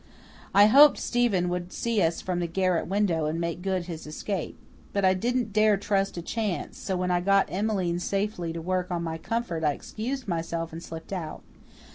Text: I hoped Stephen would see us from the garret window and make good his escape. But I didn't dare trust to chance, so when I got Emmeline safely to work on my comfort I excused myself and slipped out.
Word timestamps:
I 0.55 0.65
hoped 0.65 0.97
Stephen 0.97 1.47
would 1.49 1.71
see 1.71 2.01
us 2.01 2.21
from 2.21 2.39
the 2.39 2.47
garret 2.47 2.87
window 2.87 3.27
and 3.27 3.39
make 3.39 3.61
good 3.61 3.85
his 3.85 4.07
escape. 4.07 4.57
But 4.93 5.05
I 5.05 5.13
didn't 5.13 5.53
dare 5.53 5.77
trust 5.77 6.15
to 6.15 6.23
chance, 6.23 6.79
so 6.79 6.97
when 6.97 7.11
I 7.11 7.21
got 7.21 7.51
Emmeline 7.51 7.99
safely 7.99 8.51
to 8.51 8.63
work 8.63 8.89
on 8.89 9.03
my 9.03 9.19
comfort 9.19 9.63
I 9.63 9.73
excused 9.73 10.27
myself 10.27 10.73
and 10.73 10.81
slipped 10.81 11.13
out. 11.13 11.43